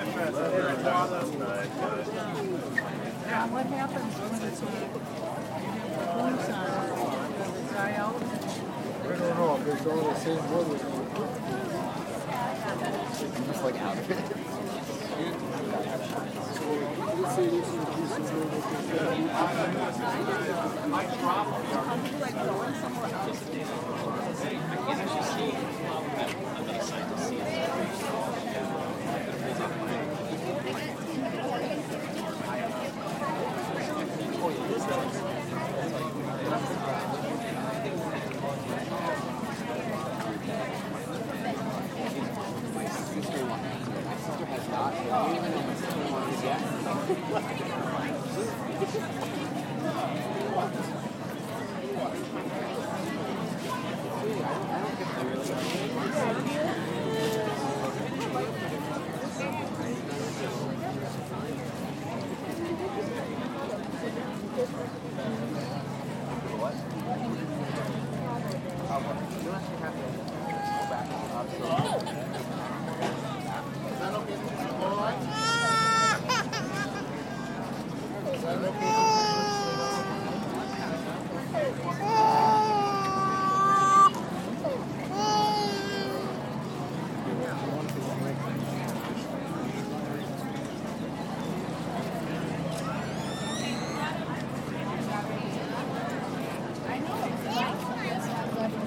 [0.00, 0.16] Yeah,
[3.52, 4.62] what happens when it's
[6.16, 7.32] moves on?
[7.36, 8.16] Does it die out?
[8.16, 10.82] I don't know if it's all the same wood as
[13.46, 14.16] Just like out of it.
[17.20, 18.52] Let's say this is a piece of wood
[45.00, 45.20] has not.
[45.20, 46.60] I don't even know my sister is yet.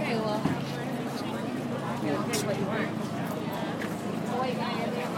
[0.00, 0.40] Okay, well,
[2.00, 2.88] here's what you want.
[4.30, 5.10] Oh, wait, now you're there.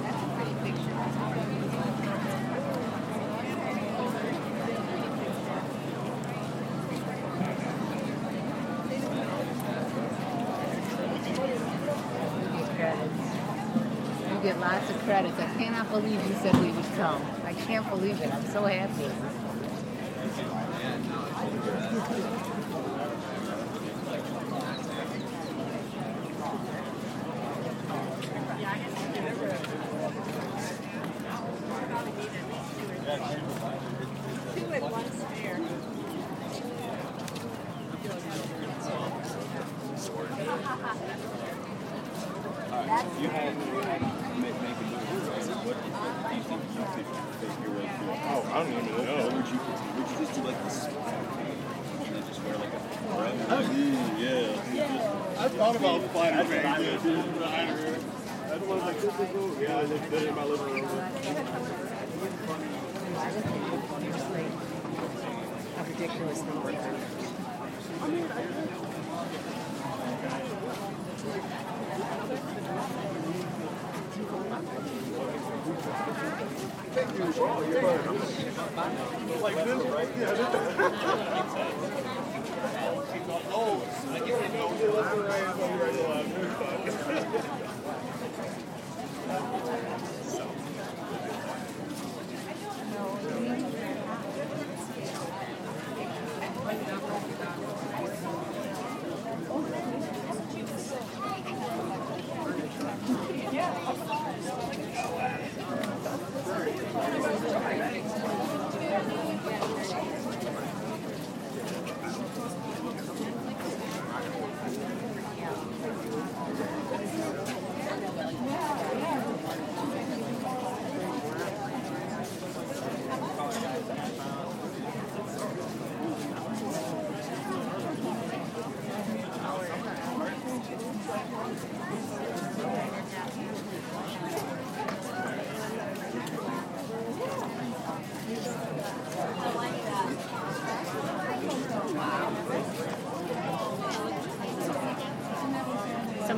[0.00, 0.96] That's a pretty picture.
[14.30, 15.40] You get lots of credits.
[15.40, 17.20] I cannot believe you said we would come.
[17.44, 18.32] I can't believe it.
[18.32, 19.10] I'm so happy.
[34.54, 35.60] Two at one spare.
[43.20, 45.44] You had, you had make, make a movie, right?
[45.60, 47.08] What, what do you think you could
[47.44, 48.16] fake your way through?
[48.24, 49.28] Oh, I don't even know.
[49.36, 50.88] Would you, would you just do like this?
[50.88, 50.96] And
[52.16, 53.36] then just wear like a thread?
[54.16, 54.56] yeah.
[55.36, 57.02] I thought about flying face.
[58.48, 59.60] That's one like this is cool.
[59.60, 60.88] Yeah, I just did it in my living room.
[65.76, 66.72] A ridiculous number.
[79.42, 80.08] Like this, right?
[80.18, 81.99] Yeah,
[84.08, 85.10] along.
[89.30, 89.69] So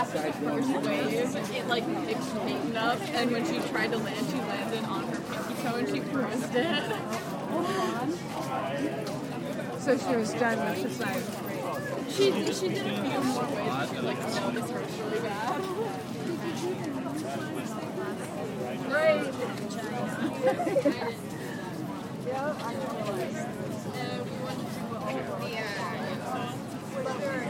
[0.00, 1.12] after the first wave,
[1.54, 5.54] it like extreme up, and when she tried to land, she landed on her pinky
[5.62, 6.82] toe and she bruised it.
[9.80, 11.22] So she was done with the side.
[12.10, 15.62] She she did a few more waves, but like no, this hurts really bad.
[27.10, 27.46] 还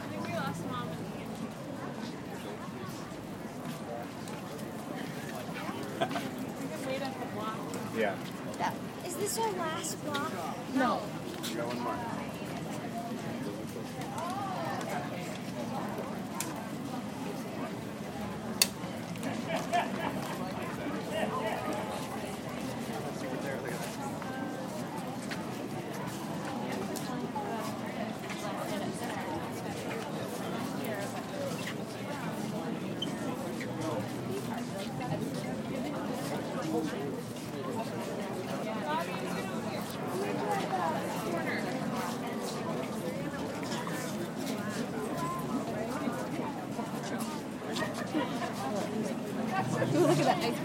[0.00, 1.06] I think we lost mom and
[6.86, 8.16] Wait at the block.
[8.58, 8.72] Yeah.
[9.06, 10.32] Is this our last block?
[10.74, 11.00] No.
[11.50, 12.15] You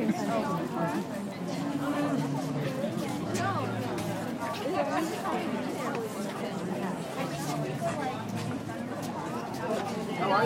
[0.08, 0.92] that sundae.
[10.18, 10.46] How are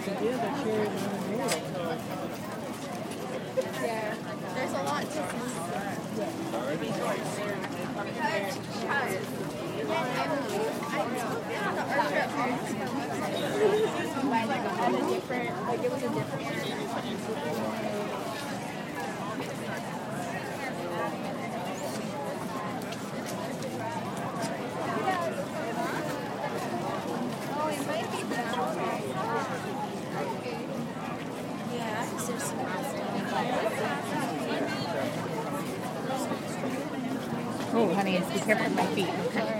[0.00, 0.16] Yeah.
[4.54, 5.20] There's a lot to
[15.66, 17.59] like it was a different.
[37.72, 39.08] Oh, honey, be careful with my feet.
[39.26, 39.59] Okay.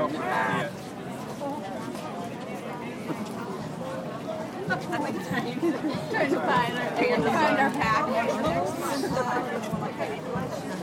[5.31, 8.03] Trying to find our, trying to find our pack.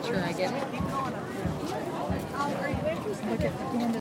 [0.07, 0.63] Sure, I get it.
[3.29, 3.95] Look at the end